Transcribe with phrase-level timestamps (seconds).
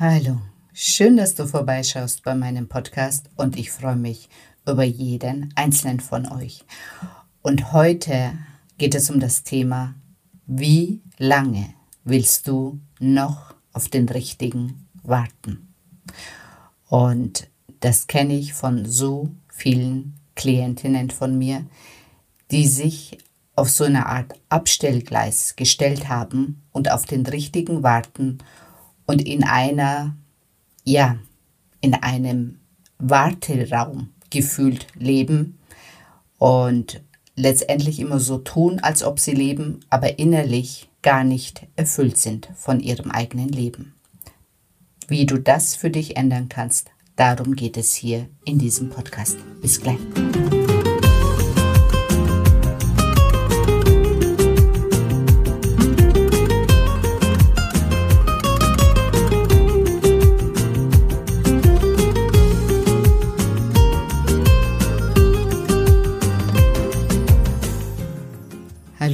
[0.00, 0.40] Hallo,
[0.72, 4.28] schön, dass du vorbeischaust bei meinem Podcast und ich freue mich
[4.64, 6.64] über jeden einzelnen von euch.
[7.42, 8.38] Und heute
[8.76, 9.96] geht es um das Thema,
[10.46, 11.74] wie lange
[12.04, 15.74] willst du noch auf den richtigen warten?
[16.88, 17.48] Und
[17.80, 21.66] das kenne ich von so vielen Klientinnen von mir,
[22.52, 23.18] die sich
[23.56, 28.38] auf so eine Art Abstellgleis gestellt haben und auf den richtigen warten
[29.08, 30.14] und in einer,
[30.84, 31.18] ja,
[31.80, 32.60] in einem
[32.98, 35.58] Warteraum gefühlt leben
[36.36, 37.02] und
[37.34, 42.80] letztendlich immer so tun, als ob sie leben, aber innerlich gar nicht erfüllt sind von
[42.80, 43.94] ihrem eigenen Leben.
[45.06, 49.38] Wie du das für dich ändern kannst, darum geht es hier in diesem Podcast.
[49.62, 49.98] Bis gleich.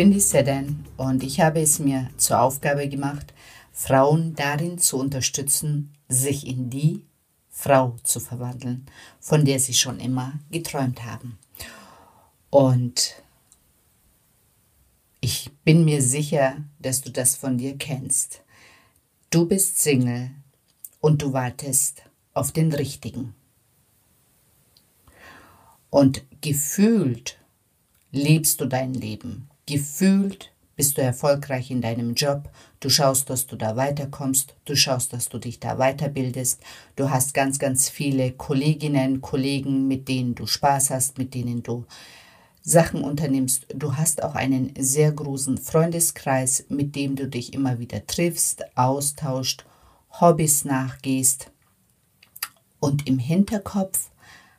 [0.00, 3.34] Bin die Sedan und ich habe es mir zur Aufgabe gemacht,
[3.70, 7.04] Frauen darin zu unterstützen, sich in die
[7.50, 8.86] Frau zu verwandeln,
[9.18, 11.38] von der sie schon immer geträumt haben.
[12.48, 13.22] Und
[15.20, 18.40] ich bin mir sicher, dass du das von dir kennst.
[19.28, 20.30] Du bist Single
[21.02, 23.34] und du wartest auf den Richtigen.
[25.90, 27.36] Und gefühlt
[28.12, 29.49] lebst du dein Leben.
[29.70, 32.50] Gefühlt bist du erfolgreich in deinem Job,
[32.80, 36.60] du schaust, dass du da weiterkommst, du schaust, dass du dich da weiterbildest,
[36.96, 41.84] du hast ganz, ganz viele Kolleginnen, Kollegen, mit denen du Spaß hast, mit denen du
[42.62, 43.68] Sachen unternimmst.
[43.72, 49.64] Du hast auch einen sehr großen Freundeskreis, mit dem du dich immer wieder triffst, austauscht,
[50.20, 51.52] Hobbys nachgehst.
[52.80, 54.10] Und im Hinterkopf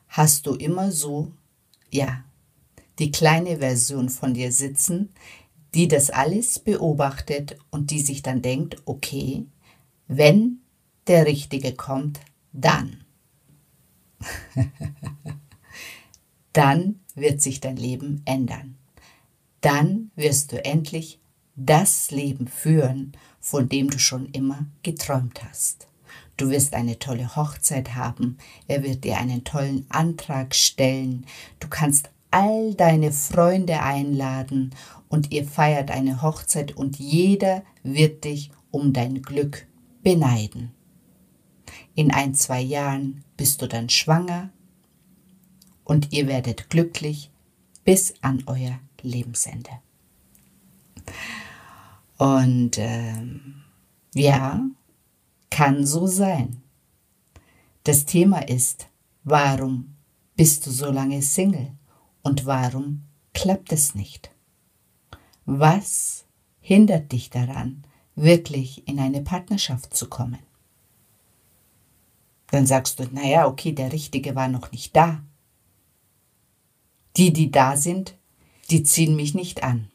[0.07, 1.33] hast du immer so,
[1.89, 2.23] ja,
[2.99, 5.09] die kleine Version von dir sitzen,
[5.73, 9.45] die das alles beobachtet und die sich dann denkt, okay,
[10.07, 10.59] wenn
[11.07, 12.19] der Richtige kommt,
[12.51, 13.03] dann.
[16.53, 18.77] dann wird sich dein Leben ändern.
[19.61, 21.19] Dann wirst du endlich
[21.55, 25.87] das Leben führen, von dem du schon immer geträumt hast.
[26.37, 28.37] Du wirst eine tolle Hochzeit haben,
[28.67, 31.25] er wird dir einen tollen Antrag stellen,
[31.59, 34.73] du kannst all deine Freunde einladen
[35.09, 39.67] und ihr feiert eine Hochzeit und jeder wird dich um dein Glück
[40.01, 40.71] beneiden.
[41.93, 44.49] In ein, zwei Jahren bist du dann schwanger
[45.83, 47.31] und ihr werdet glücklich
[47.83, 49.71] bis an euer Lebensende.
[52.17, 53.13] Und äh,
[54.13, 54.63] ja,
[55.49, 56.61] kann so sein.
[57.83, 58.87] Das Thema ist,
[59.23, 59.95] warum
[60.35, 61.71] bist du so lange Single?
[62.23, 63.03] Und warum
[63.33, 64.31] klappt es nicht?
[65.45, 66.25] Was
[66.59, 67.83] hindert dich daran,
[68.15, 70.39] wirklich in eine Partnerschaft zu kommen?
[72.51, 75.23] Dann sagst du, naja, okay, der Richtige war noch nicht da.
[77.17, 78.15] Die, die da sind,
[78.69, 79.89] die ziehen mich nicht an.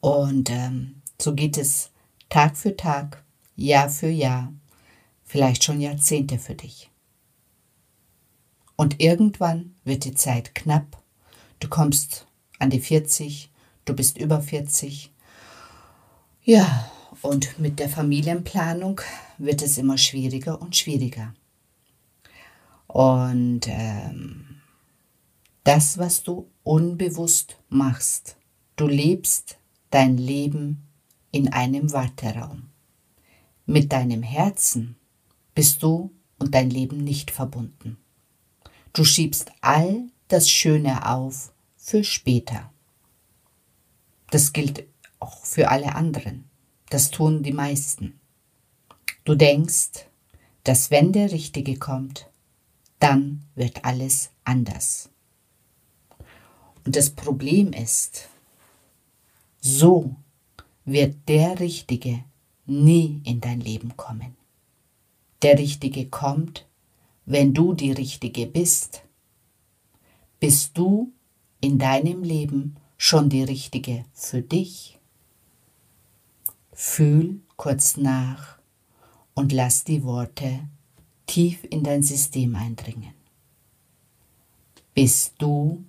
[0.00, 1.90] Und ähm, so geht es
[2.28, 3.24] Tag für Tag,
[3.56, 4.52] Jahr für Jahr,
[5.24, 6.90] vielleicht schon Jahrzehnte für dich.
[8.76, 10.99] Und irgendwann wird die Zeit knapp
[11.60, 12.26] Du kommst
[12.58, 13.50] an die 40,
[13.84, 15.12] du bist über 40
[16.42, 16.90] Ja,
[17.22, 19.02] und mit der Familienplanung
[19.36, 21.34] wird es immer schwieriger und schwieriger.
[22.86, 24.62] Und ähm,
[25.64, 28.36] das, was du unbewusst machst,
[28.76, 29.58] du lebst
[29.90, 30.88] dein Leben
[31.30, 32.70] in einem Warteraum.
[33.66, 34.96] Mit deinem Herzen
[35.54, 37.98] bist du und dein Leben nicht verbunden.
[38.92, 42.72] Du schiebst all das Schöne auf für später.
[44.30, 44.84] Das gilt
[45.18, 46.48] auch für alle anderen.
[46.88, 48.20] Das tun die meisten.
[49.24, 50.06] Du denkst,
[50.64, 52.28] dass wenn der Richtige kommt,
[52.98, 55.10] dann wird alles anders.
[56.84, 58.28] Und das Problem ist,
[59.60, 60.14] so
[60.84, 62.24] wird der Richtige
[62.66, 64.36] nie in dein Leben kommen.
[65.42, 66.66] Der Richtige kommt,
[67.26, 69.02] wenn du die Richtige bist.
[70.40, 71.12] Bist du
[71.60, 74.98] in deinem Leben schon die Richtige für dich?
[76.72, 78.56] Fühl kurz nach
[79.34, 80.66] und lass die Worte
[81.26, 83.12] tief in dein System eindringen.
[84.94, 85.84] Bist du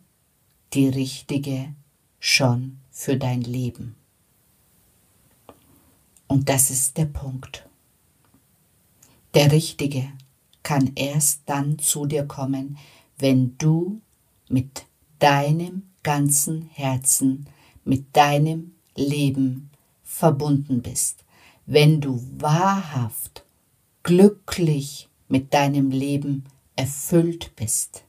[0.74, 1.74] die Richtige
[2.20, 3.96] schon für dein Leben?
[6.28, 7.70] Und das ist der Punkt.
[9.34, 10.12] Der Richtige
[10.62, 12.78] kann erst dann zu dir kommen,
[13.18, 14.02] wenn du
[14.52, 14.86] mit
[15.20, 17.48] deinem ganzen Herzen,
[17.84, 19.70] mit deinem Leben
[20.04, 21.24] verbunden bist,
[21.66, 23.46] wenn du wahrhaft
[24.04, 26.46] glücklich mit deinem Leben
[26.76, 28.04] erfüllt bist,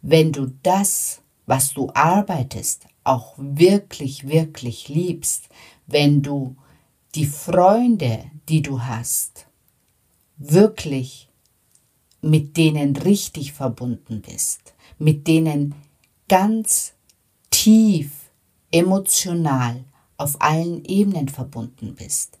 [0.00, 5.48] wenn du das, was du arbeitest, auch wirklich, wirklich liebst,
[5.86, 6.56] wenn du
[7.14, 9.46] die Freunde, die du hast,
[10.38, 11.28] wirklich
[12.22, 14.71] mit denen richtig verbunden bist,
[15.02, 15.74] mit denen
[16.28, 16.92] ganz
[17.50, 18.10] tief
[18.70, 19.84] emotional
[20.16, 22.38] auf allen Ebenen verbunden bist,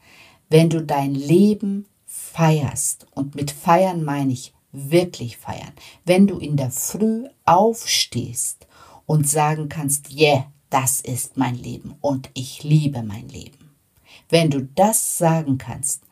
[0.48, 5.72] wenn du dein Leben feierst, und mit feiern meine ich wirklich feiern,
[6.04, 8.66] wenn du in der Früh aufstehst
[9.06, 13.70] und sagen kannst, yeah, das ist mein Leben und ich liebe mein Leben.
[14.30, 16.02] Wenn du das sagen kannst,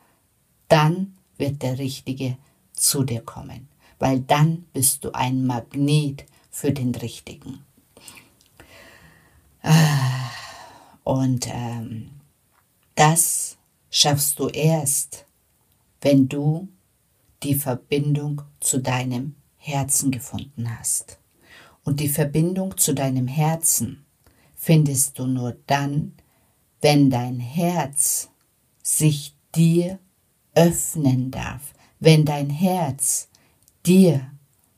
[0.67, 2.37] dann wird der Richtige
[2.73, 7.65] zu dir kommen, weil dann bist du ein Magnet für den Richtigen.
[9.63, 10.29] Ah,
[11.03, 12.11] und ähm,
[12.95, 13.57] das
[13.89, 15.25] schaffst du erst,
[16.01, 16.67] wenn du
[17.43, 21.17] die Verbindung zu deinem Herzen gefunden hast.
[21.83, 24.05] Und die Verbindung zu deinem Herzen
[24.55, 26.13] findest du nur dann,
[26.81, 28.29] wenn dein Herz
[28.83, 29.99] sich dir
[30.53, 33.29] öffnen darf, wenn dein Herz
[33.85, 34.31] dir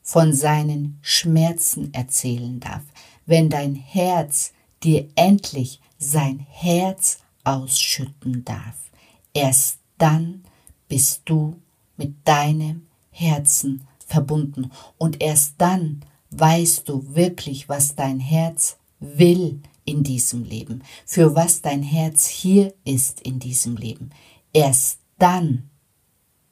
[0.04, 2.82] von seinen Schmerzen erzählen darf,
[3.26, 4.52] wenn dein Herz
[4.82, 8.90] dir endlich sein Herz ausschütten darf,
[9.32, 10.44] erst dann
[10.88, 11.56] bist du
[11.96, 20.02] mit deinem Herzen verbunden und erst dann weißt du wirklich, was dein Herz will in
[20.02, 24.10] diesem Leben, für was dein Herz hier ist in diesem Leben.
[24.52, 25.70] Erst dann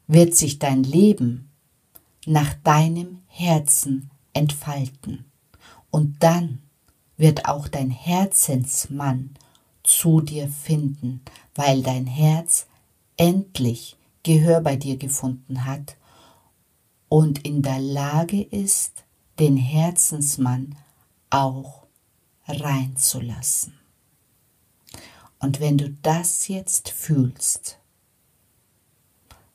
[0.07, 1.51] wird sich dein Leben
[2.27, 5.25] nach deinem Herzen entfalten.
[5.90, 6.61] Und dann
[7.17, 9.31] wird auch dein Herzensmann
[9.82, 11.23] zu dir finden,
[11.55, 12.67] weil dein Herz
[13.17, 15.96] endlich Gehör bei dir gefunden hat
[17.08, 19.05] und in der Lage ist,
[19.39, 20.77] den Herzensmann
[21.31, 21.86] auch
[22.46, 23.74] reinzulassen.
[25.41, 27.79] Und wenn du das jetzt fühlst,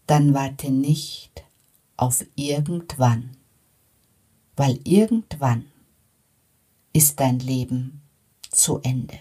[0.06, 1.44] dann warte nicht
[1.96, 3.38] auf irgendwann,
[4.58, 5.66] weil irgendwann
[6.92, 8.02] ist dein Leben
[8.52, 9.20] zu Ende.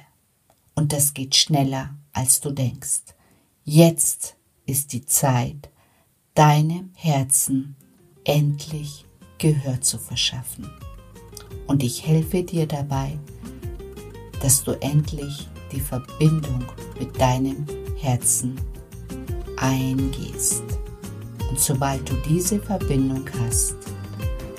[0.75, 3.03] Und das geht schneller, als du denkst.
[3.65, 5.71] Jetzt ist die Zeit,
[6.35, 7.77] deinem Herzen
[8.25, 9.05] endlich
[9.39, 10.71] Gehör zu verschaffen.
[11.67, 13.19] Und ich helfe dir dabei,
[14.41, 16.65] dass du endlich die Verbindung
[16.99, 17.67] mit deinem
[17.99, 18.59] Herzen
[19.57, 20.63] eingehst.
[21.51, 23.77] Und sobald du diese Verbindung hast,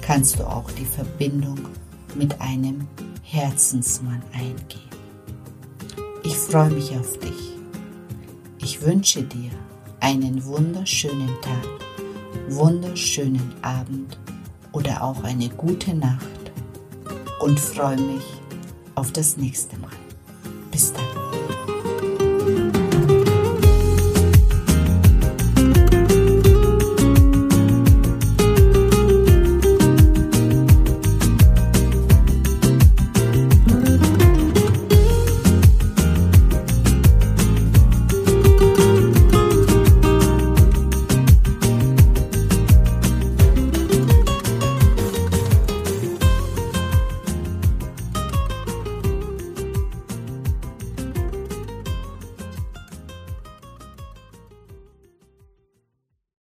[0.08, 1.60] kannst du auch die Verbindung
[2.16, 2.88] mit einem
[3.24, 4.88] Herzensmann eingehen.
[6.24, 7.58] Ich freue mich auf dich.
[8.60, 9.52] Ich wünsche dir
[10.00, 11.68] einen wunderschönen Tag,
[12.48, 14.18] wunderschönen Abend
[14.72, 16.52] oder auch eine gute Nacht
[17.42, 18.24] und freue mich
[18.96, 19.92] auf das nächste Mal.
[20.72, 21.27] Bis dann.